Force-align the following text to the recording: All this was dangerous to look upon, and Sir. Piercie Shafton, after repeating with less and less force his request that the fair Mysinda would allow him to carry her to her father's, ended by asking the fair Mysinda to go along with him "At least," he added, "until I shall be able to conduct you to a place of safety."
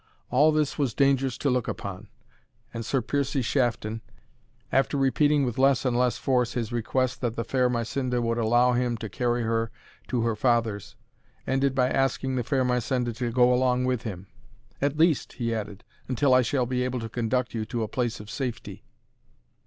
All 0.31 0.51
this 0.51 0.79
was 0.79 0.95
dangerous 0.95 1.37
to 1.37 1.51
look 1.51 1.67
upon, 1.67 2.07
and 2.73 2.83
Sir. 2.83 3.03
Piercie 3.03 3.43
Shafton, 3.43 4.01
after 4.71 4.97
repeating 4.97 5.45
with 5.45 5.59
less 5.59 5.85
and 5.85 5.95
less 5.95 6.17
force 6.17 6.53
his 6.53 6.71
request 6.71 7.21
that 7.21 7.35
the 7.35 7.43
fair 7.43 7.69
Mysinda 7.69 8.19
would 8.19 8.39
allow 8.39 8.73
him 8.73 8.97
to 8.97 9.07
carry 9.09 9.43
her 9.43 9.69
to 10.07 10.23
her 10.23 10.35
father's, 10.35 10.95
ended 11.45 11.75
by 11.75 11.87
asking 11.87 12.35
the 12.35 12.43
fair 12.43 12.65
Mysinda 12.65 13.13
to 13.17 13.31
go 13.31 13.53
along 13.53 13.85
with 13.85 14.01
him 14.01 14.25
"At 14.81 14.97
least," 14.97 15.33
he 15.33 15.53
added, 15.53 15.83
"until 16.07 16.33
I 16.33 16.41
shall 16.41 16.65
be 16.65 16.81
able 16.83 16.99
to 17.01 17.07
conduct 17.07 17.53
you 17.53 17.63
to 17.65 17.83
a 17.83 17.87
place 17.87 18.19
of 18.19 18.27
safety." 18.27 18.83